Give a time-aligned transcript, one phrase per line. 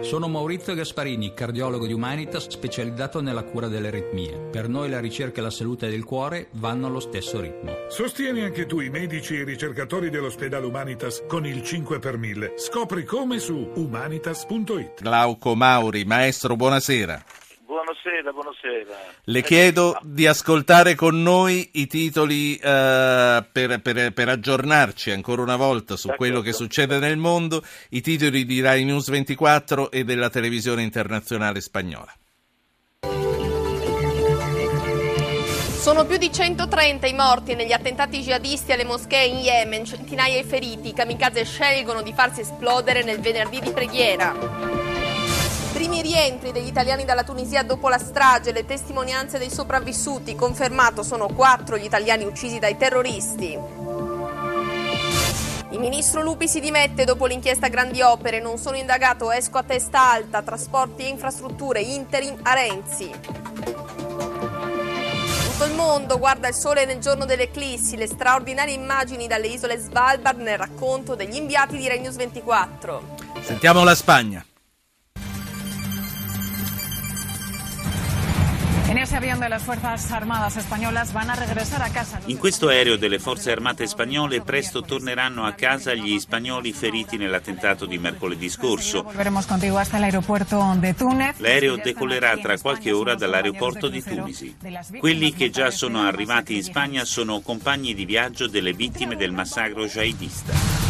[0.00, 4.36] Sono Maurizio Gasparini, cardiologo di Humanitas specializzato nella cura delle aritmie.
[4.50, 7.76] Per noi la ricerca e la salute del cuore vanno allo stesso ritmo.
[7.88, 12.54] Sostieni anche tu i medici e i ricercatori dell'ospedale Humanitas con il 5 per 1000.
[12.56, 15.00] Scopri come su humanitas.it.
[15.00, 17.24] Glauco Mauri, maestro, buonasera.
[17.94, 18.96] Buonasera, buonasera.
[19.24, 25.54] Le chiedo di ascoltare con noi i titoli eh, per, per, per, aggiornarci ancora una
[25.54, 30.28] volta su quello che succede nel mondo, i titoli di Rai News 24 e della
[30.28, 32.12] televisione internazionale spagnola.
[35.78, 40.44] Sono più di 130 i morti negli attentati jihadisti alle moschee in Yemen, centinaia i
[40.44, 44.83] feriti, i kamikaze scelgono di farsi esplodere nel venerdì di preghiera.
[45.74, 51.26] Primi rientri degli italiani dalla Tunisia dopo la strage, le testimonianze dei sopravvissuti, confermato sono
[51.26, 53.58] quattro gli italiani uccisi dai terroristi.
[55.70, 60.12] Il ministro Lupi si dimette dopo l'inchiesta Grandi Opere, non sono indagato, esco a testa
[60.12, 63.10] alta, trasporti e infrastrutture, interim a Renzi.
[65.50, 70.38] Tutto il mondo guarda il sole nel giorno dell'eclissi, le straordinarie immagini dalle isole Svalbard
[70.38, 73.16] nel racconto degli inviati di Rai News 24.
[73.42, 74.46] Sentiamo la Spagna.
[82.26, 87.86] In questo aereo delle forze armate spagnole presto torneranno a casa gli spagnoli feriti nell'attentato
[87.86, 89.04] di mercoledì scorso.
[91.38, 94.56] L'aereo decollerà tra qualche ora dall'aeroporto di Tunisi.
[94.96, 99.86] Quelli che già sono arrivati in Spagna sono compagni di viaggio delle vittime del massacro
[99.86, 100.83] jihadista.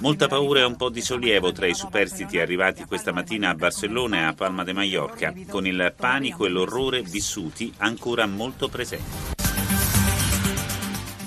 [0.00, 4.18] Molta paura e un po' di sollievo tra i superstiti arrivati questa mattina a Barcellona
[4.18, 9.32] e a Palma de Mallorca con il panico e l'orrore vissuti ancora molto presenti.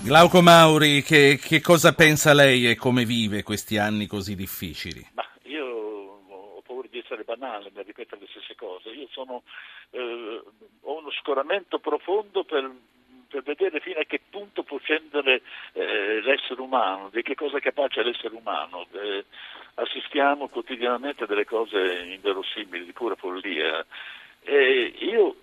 [0.06, 5.06] Glauco Mauri, che, che, cosa pensa lei e come vive questi anni così difficili?
[5.16, 8.88] Ma io ho paura di essere banale nel ripetere le stesse cose.
[8.92, 9.44] Io sono,
[9.90, 10.42] eh,
[10.80, 12.72] ho uno scoramento profondo per,
[13.28, 15.42] per, vedere fino a che punto può scendere
[15.74, 18.88] eh, l'essere umano, di che cosa è capace l'essere umano.
[18.92, 19.26] Eh,
[19.76, 23.86] assistiamo quotidianamente a delle cose inverosimili, di pura follia.
[24.42, 25.36] E io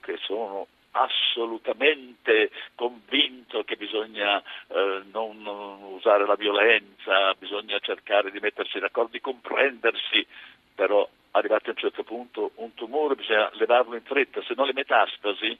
[0.00, 5.46] che sono assolutamente convinto che bisogna eh, non
[5.92, 10.26] usare la violenza, bisogna cercare di mettersi d'accordo, di comprendersi,
[10.74, 14.72] però arrivati a un certo punto un tumore bisogna levarlo in fretta, se no le
[14.72, 15.58] metastasi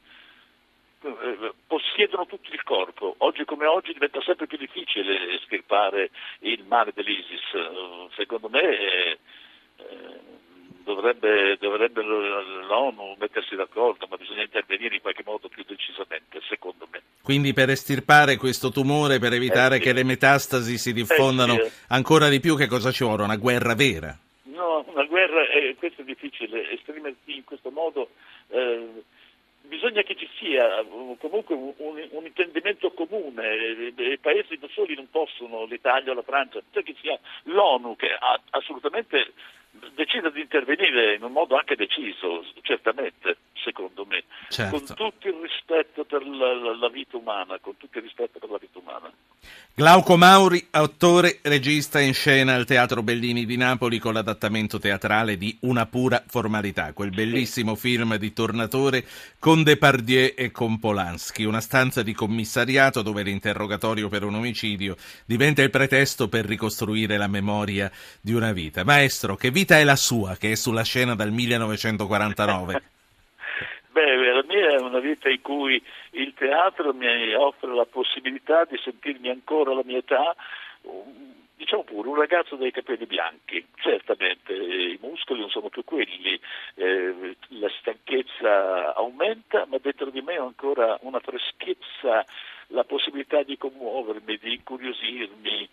[2.11, 3.15] possiedono tutto il corpo.
[3.19, 6.11] Oggi come oggi diventa sempre più difficile estirpare
[6.41, 7.55] il male dell'ISIS.
[7.55, 9.19] Eh, secondo me eh,
[10.83, 17.01] dovrebbe, dovrebbe, l'ONU mettersi d'accordo, ma bisogna intervenire in qualche modo più decisamente, secondo me.
[17.23, 19.85] Quindi per estirpare questo tumore, per evitare eh sì.
[19.85, 21.85] che le metastasi si diffondano eh sì.
[21.89, 23.23] ancora di più, che cosa ci vuole?
[23.23, 24.19] Una guerra vera?
[24.45, 28.11] No, una guerra, eh, questo è difficile, esprimersi in questo modo
[29.71, 30.85] bisogna che ci sia
[31.19, 31.73] comunque un,
[32.11, 36.97] un, intendimento comune, i paesi da soli non possono, l'Italia o la Francia, bisogna che
[37.01, 39.33] sia l'ONU che ha, assolutamente
[39.95, 44.77] decida di intervenire in un modo anche deciso, certamente, secondo me, certo.
[44.77, 48.51] con tutto il rispetto per la, la, la, vita umana, con tutto il rispetto per
[48.51, 49.11] la vita umana.
[49.81, 55.57] Glauco Mauri, autore, regista in scena al Teatro Bellini di Napoli con l'adattamento teatrale di
[55.61, 59.03] Una pura formalità, quel bellissimo film di Tornatore
[59.39, 65.63] con Depardieu e con Polanski, una stanza di commissariato dove l'interrogatorio per un omicidio diventa
[65.63, 67.91] il pretesto per ricostruire la memoria
[68.21, 68.85] di una vita.
[68.85, 72.83] Maestro, che vita è la sua che è sulla scena dal 1949?
[73.93, 74.60] Beh, la mia
[74.91, 79.99] una vita in cui il teatro mi offre la possibilità di sentirmi ancora alla mia
[79.99, 80.35] età,
[81.57, 83.65] diciamo pure, un ragazzo dai capelli bianchi.
[83.77, 86.39] Certamente i muscoli non sono più quelli,
[86.75, 92.25] eh, la stanchezza aumenta, ma dentro di me ho ancora una freschezza,
[92.69, 95.69] la possibilità di commuovermi, di incuriosirmi,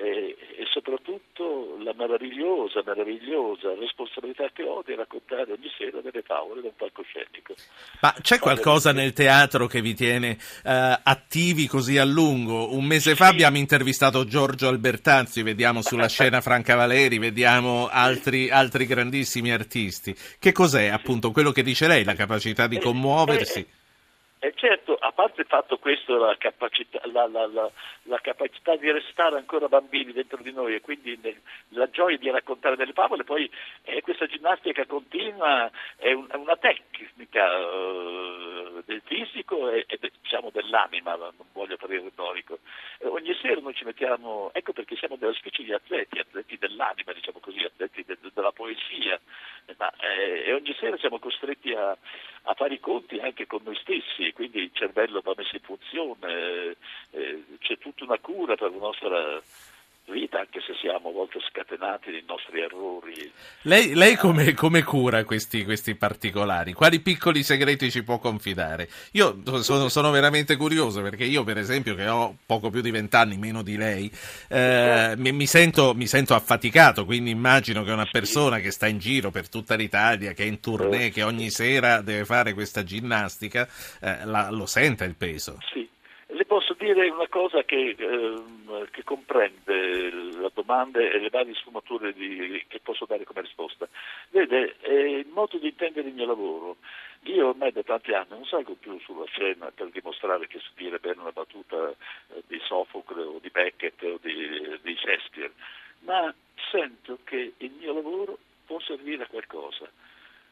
[0.00, 6.62] e, e, soprattutto la meravigliosa, meravigliosa responsabilità che ho di raccontare ogni sera delle favole
[6.62, 7.54] da un palcoscenico.
[8.00, 12.74] Ma c'è qualcosa nel teatro che vi tiene uh, attivi così a lungo?
[12.74, 18.86] Un mese fa abbiamo intervistato Giorgio Albertanzi, vediamo sulla scena Franca Valeri, vediamo altri, altri
[18.86, 20.16] grandissimi artisti.
[20.38, 23.58] Che cos'è appunto quello che dice lei, la capacità di commuoversi?
[23.58, 24.89] Eh, eh, certo,
[25.20, 27.70] parte il fatto questo, la capacità, la, la,
[28.04, 32.30] la, capacità, di restare ancora bambini dentro di noi e quindi ne, la gioia di
[32.30, 33.50] raccontare delle favole, poi
[33.82, 40.48] eh, questa ginnastica continua è, un, è una tecnica uh, del fisico e, e diciamo
[40.50, 42.60] dell'anima, non voglio fare retorico.
[42.98, 47.12] Eh, ogni sera noi ci mettiamo, ecco perché siamo della specie di atleti, atleti dell'anima,
[47.12, 49.20] diciamo così, atleti de, de, della poesia,
[49.76, 53.76] ma, eh, e ogni sera siamo costretti a, a, fare i conti anche con noi
[53.76, 56.76] stessi, quindi il cervello va messo in funzione,
[57.10, 59.42] eh, c'è tutta una cura per la nostra
[60.10, 63.32] vita, anche se siamo a volte scatenati nei nostri errori.
[63.62, 66.72] Lei, lei come, come, cura questi, questi, particolari?
[66.72, 68.88] Quali piccoli segreti ci può confidare?
[69.12, 73.36] Io sono, sono, veramente curioso perché io, per esempio, che ho poco più di vent'anni,
[73.36, 74.10] meno di lei,
[74.48, 78.98] eh, mi, mi, sento, mi, sento, affaticato, quindi immagino che una persona che sta in
[78.98, 83.68] giro per tutta l'Italia, che è in tournée, che ogni sera deve fare questa ginnastica,
[84.00, 85.58] eh, la, lo senta il peso.
[85.72, 85.88] Sì.
[86.32, 88.42] Le posso dire una cosa che, eh,
[88.90, 90.10] che comprende
[90.40, 93.86] la domanda e le varie sfumature di, che posso dare come risposta.
[94.30, 96.76] Vede, è il modo di intendere il mio lavoro.
[97.24, 100.98] Io ormai da tanti anni non salgo più sulla scena per dimostrare che so dire
[100.98, 105.52] bene una battuta eh, di Sofocle o di Beckett o di, di Shakespeare,
[106.00, 106.34] ma
[106.70, 109.90] sento che il mio lavoro può servire a qualcosa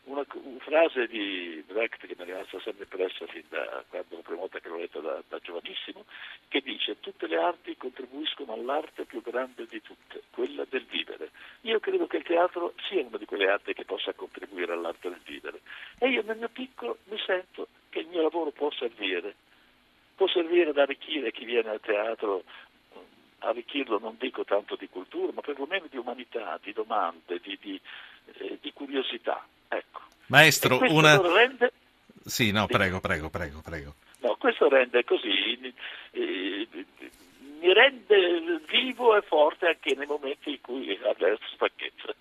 [0.09, 0.25] una,
[0.59, 4.59] frase di Brecht che mi è rimasta sempre impressa fin da quando la prima volta
[4.59, 6.05] che l'ho letta da, da, giovanissimo,
[6.49, 11.31] che dice tutte le arti contribuiscono all'arte più grande di tutte, quella del vivere.
[11.63, 15.21] Io credo che il teatro sia una di quelle arti che possa contribuire all'arte del
[15.25, 15.61] vivere
[15.99, 19.35] e io nel mio piccolo mi sento che il mio lavoro può servire,
[20.15, 22.45] può servire ad arricchire chi viene al teatro
[23.41, 27.81] arricchirlo non dico tanto di cultura, ma perlomeno di umanità, di domande, di, di,
[28.39, 29.47] eh, di curiosità.
[29.69, 30.01] Ecco.
[30.27, 31.21] Maestro, una...
[31.21, 31.73] Rende...
[32.25, 33.95] Sì, no, prego, prego, prego, prego.
[34.21, 35.73] No, questo rende così,
[36.11, 36.69] eh,
[37.61, 42.15] mi rende vivo e forte anche nei momenti in cui avverto stanchezza.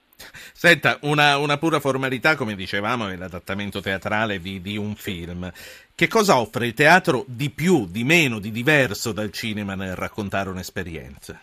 [0.53, 5.51] Senta, una, una, pura formalità, come dicevamo, è l'adattamento teatrale di, di, un film.
[5.93, 10.49] Che cosa offre il teatro di più, di meno, di diverso dal cinema nel raccontare
[10.49, 11.39] un'esperienza?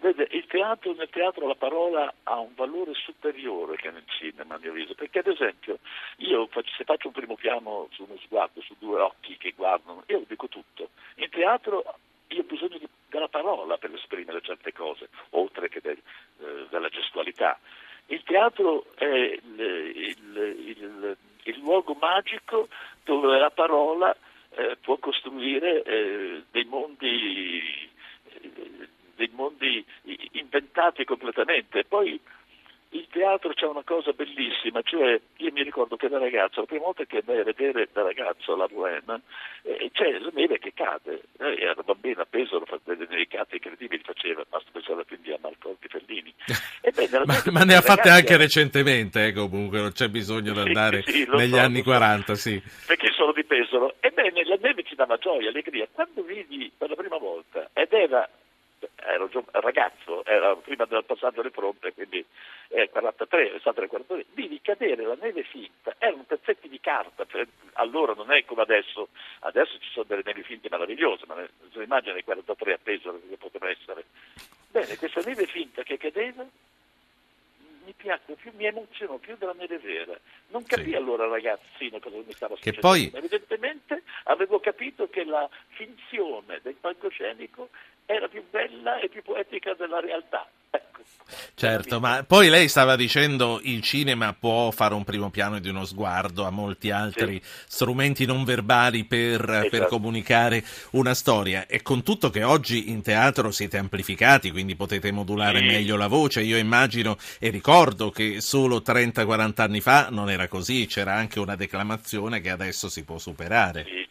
[0.00, 4.58] Vede, il teatro, nel teatro la parola ha un valore superiore che nel cinema, a
[4.58, 5.78] mio avviso, perché ad esempio
[6.18, 10.04] io faccio, se faccio un primo piano su uno sguardo, su due occhi che guardano,
[10.06, 10.90] io dico tutto.
[11.16, 11.82] In teatro
[12.28, 15.98] io ho bisogno di, della parola per esprimere certe cose, oltre che del,
[16.40, 17.58] eh, della gestualità.
[18.06, 22.68] Il teatro è il, il, il, il luogo magico
[23.04, 24.16] dove la parola
[24.50, 27.86] eh, può costruire eh, dei mondi
[29.18, 29.84] dei mondi
[30.58, 31.84] inventati completamente.
[31.84, 32.20] Poi
[32.90, 36.84] il teatro c'è una cosa bellissima, cioè io mi ricordo che da ragazzo, la prima
[36.84, 39.20] volta che andai a vedere da ragazzo la Bohème,
[39.62, 44.70] eh, c'è la neve che cade, eh, era bambino appeso, delle nevicate incredibili faceva, basta
[44.72, 46.34] pensare quindi a Marcotti Fellini.
[47.24, 48.42] Ma, ma ne ha fatte anche era...
[48.42, 52.62] recentemente, eh, comunque non c'è bisogno di andare sì, sì, negli so, anni 40, sì.
[52.86, 53.94] Perché sono di Pesaro.
[54.00, 55.86] Ebbene, la neve ci dava gioia, allegria.
[55.92, 58.28] Quando vidi per la prima volta, ed era
[59.12, 62.24] ero ragazzo, era prima del passaggio alle fronte, quindi
[62.68, 67.26] eh, 43, è stato nel 43, vidi cadere la neve finta, erano pezzetti di carta,
[67.74, 69.08] allora non è come adesso,
[69.40, 71.36] adesso ci sono delle neve finte meravigliose, ma
[71.72, 74.04] se immagina nel 43 appeso che poteva essere.
[74.70, 76.46] Bene, questa neve finta che cadeva
[77.88, 80.18] mi piacque più, mi emozionò più della neve vera.
[80.48, 80.94] Non capì sì.
[80.94, 82.86] allora ragazzino cosa mi stava succedendo.
[82.86, 83.10] Poi...
[83.14, 87.70] Evidentemente avevo capito che la finzione del palcoscenico
[88.04, 90.46] era più bella e più poetica della realtà.
[90.70, 91.00] Ecco.
[91.58, 95.84] Certo, ma poi lei stava dicendo il cinema può fare un primo piano di uno
[95.84, 97.64] sguardo, a molti altri sì.
[97.66, 99.68] strumenti non verbali per, esatto.
[99.68, 100.62] per, comunicare
[100.92, 105.64] una storia e con tutto che oggi in teatro siete amplificati, quindi potete modulare sì.
[105.64, 110.86] meglio la voce, io immagino e ricordo che solo 30-40 anni fa non era così,
[110.86, 113.84] c'era anche una declamazione che adesso si può superare.
[113.84, 114.06] Sì.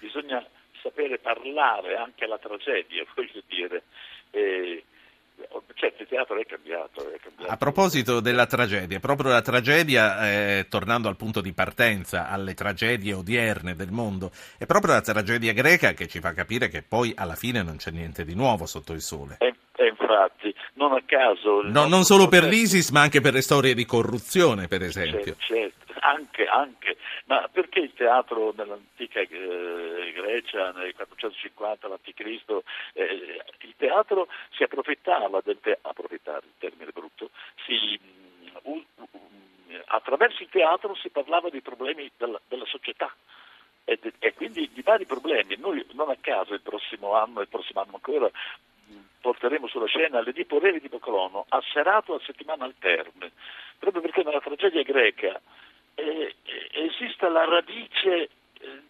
[0.00, 0.42] Bisogna
[0.80, 3.82] sapere parlare anche alla tragedia, voglio dire.
[4.30, 4.82] Eh,
[6.14, 11.16] teatro è cambiato, è cambiato, A proposito della tragedia, proprio la tragedia, eh, tornando al
[11.16, 16.20] punto di partenza, alle tragedie odierne del mondo, è proprio la tragedia greca che ci
[16.20, 19.36] fa capire che poi alla fine non c'è niente di nuovo sotto il sole.
[19.40, 21.62] E, e infatti, non a caso...
[21.62, 25.34] No, non solo per l'ISIS, ma anche per le storie di corruzione, per esempio.
[25.38, 29.26] Certo, certo anche, anche, ma perché il teatro nell'antica eh,
[30.14, 32.62] Grecia, nel 450 a.C.,
[32.94, 37.30] eh, il teatro si approfittava del te- approfittare, il termine brutto,
[37.66, 37.98] si,
[38.62, 43.12] um, um, attraverso il teatro si parlava dei problemi della, della società.
[43.84, 45.56] e, e quindi di vari problemi.
[45.58, 48.30] Noi non a caso il prossimo anno, il prossimo anno ancora,
[49.20, 53.32] porteremo sulla scena l'Edipo Re di Bocolono, asserato a settimana alterne,
[53.78, 55.40] proprio perché nella tragedia greca
[55.94, 56.34] eh,
[56.72, 58.28] esiste la radice
[58.60, 58.82] eh,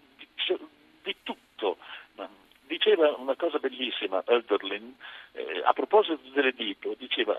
[1.04, 1.76] di, tutto.
[2.66, 4.96] Diceva una cosa bellissima Elderlin,
[5.32, 7.38] eh, a proposito dell'Edipo, diceva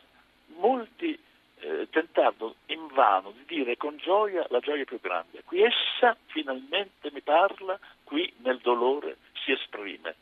[0.60, 1.20] molti
[1.60, 5.42] eh, tentando invano di dire con gioia la gioia più grande.
[5.44, 10.16] Qui essa finalmente mi parla, qui nel dolore si esprime.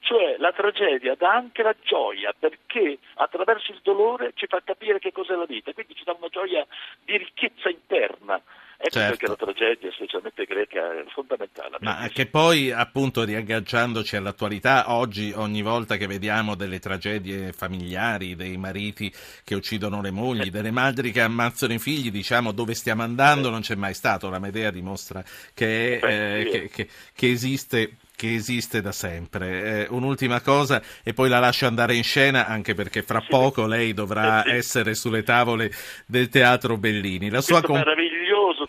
[0.00, 5.12] Cioè la tragedia dà anche la gioia perché attraverso il dolore ci fa capire che
[5.12, 6.66] cos'è la vita, quindi ci dà una gioia
[7.04, 8.40] di ricchezza interna.
[8.82, 9.10] Ecco certo.
[9.10, 11.76] perché la tragedia, specialmente greca, è fondamentale.
[11.80, 18.56] Ma che poi, appunto, riagganciandoci all'attualità, oggi ogni volta che vediamo delle tragedie familiari, dei
[18.56, 19.12] mariti
[19.44, 20.50] che uccidono le mogli, eh.
[20.50, 23.50] delle madri che ammazzano i figli, diciamo dove stiamo andando eh.
[23.50, 24.30] non c'è mai stato.
[24.30, 25.22] La Medea dimostra
[25.52, 29.62] che, Beh, eh, che, che, che esiste che esiste da sempre.
[29.62, 33.94] Eh, un'ultima cosa e poi la lascio andare in scena anche perché fra poco lei
[33.94, 35.70] dovrà eh essere sulle tavole
[36.04, 37.30] del Teatro Bellini.
[37.30, 37.82] La sua comp-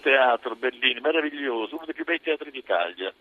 [0.01, 3.13] teatro Bellini, meraviglioso, uno dei più bei teatri d'Italia.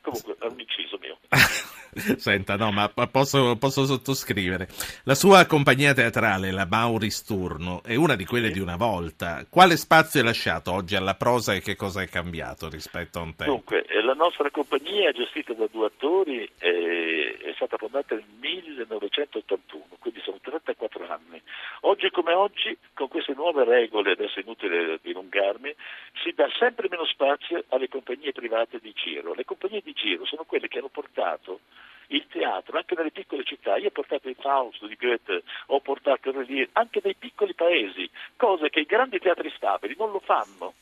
[0.00, 1.18] Comunque è un inciso mio.
[2.16, 4.66] Senta, no, ma posso, posso, sottoscrivere.
[5.04, 8.54] La sua compagnia teatrale, la Mauris Turno, è una di quelle sì.
[8.54, 9.44] di una volta.
[9.48, 13.36] Quale spazio è lasciato oggi alla prosa e che cosa è cambiato rispetto a un
[13.36, 13.52] tempo?
[13.52, 18.24] Dunque, eh, la nostra compagnia è gestita da due attori, e è stata fondata nel
[18.40, 21.42] 1981, quindi sono 34 anni.
[21.82, 25.74] Oggi come oggi, con queste nuove regole, adesso è inutile dilungarmi,
[26.22, 29.34] si dà sempre meno spazio alle compagnie private di giro.
[29.34, 31.60] Le compagnie di giro sono quelle che hanno portato
[32.08, 33.76] il teatro anche nelle piccole città.
[33.76, 38.70] Io ho portato il Fausto di Goethe, ho portato Relier, anche nei piccoli paesi, cose
[38.70, 40.74] che i grandi teatri stabili non lo fanno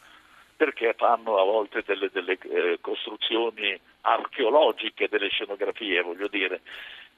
[0.56, 6.60] perché fanno a volte delle, delle eh, costruzioni archeologiche delle scenografie, voglio dire.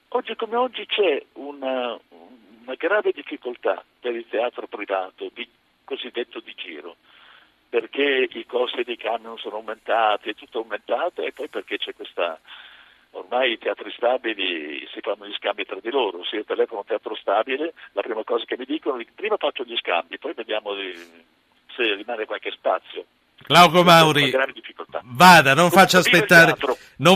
[0.09, 5.49] Oggi come oggi c'è una, una grave difficoltà per il teatro privato, di,
[5.85, 6.97] cosiddetto di giro
[7.73, 12.39] perché i costi dei camion sono aumentati, è tutto aumentato e poi perché c'è questa
[13.13, 16.83] ormai i teatri stabili si fanno gli scambi tra di loro, se io telefono a
[16.83, 20.35] un teatro stabile la prima cosa che mi dicono è prima faccio gli scambi, poi
[20.35, 20.75] vediamo
[21.75, 23.07] se rimane qualche spazio.
[23.39, 24.31] Glauco Mauri,
[25.05, 26.55] vada, non faccia aspettare,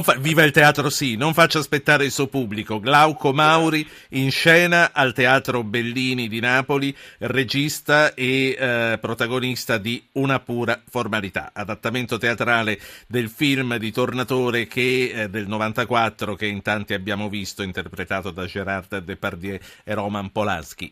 [0.02, 2.81] fa, viva il teatro sì, non faccia aspettare il suo pubblico.
[2.81, 10.40] Glauco Mauri in scena al Teatro Bellini di Napoli, regista e eh, protagonista di Una
[10.40, 16.93] pura formalità, adattamento teatrale del film di Tornatore che, eh, del 94 che in tanti
[16.93, 20.85] abbiamo visto, interpretato da Gerard Depardieu e Roman Polanski.